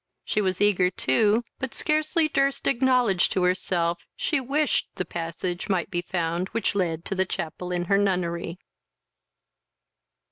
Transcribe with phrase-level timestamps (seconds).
[0.25, 5.91] She was eager too, but scarcely durst acknowledge to herself she wished the passage might
[5.91, 8.57] be found which led to the chapel in her nunnery.